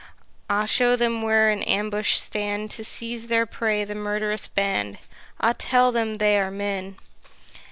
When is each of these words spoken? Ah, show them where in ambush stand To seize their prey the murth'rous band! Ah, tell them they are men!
Ah, 0.49 0.65
show 0.65 0.95
them 0.95 1.21
where 1.21 1.51
in 1.51 1.61
ambush 1.61 2.15
stand 2.17 2.71
To 2.71 2.83
seize 2.83 3.27
their 3.27 3.45
prey 3.45 3.83
the 3.83 3.93
murth'rous 3.93 4.47
band! 4.47 4.97
Ah, 5.39 5.53
tell 5.55 5.91
them 5.91 6.15
they 6.15 6.39
are 6.39 6.49
men! 6.49 6.95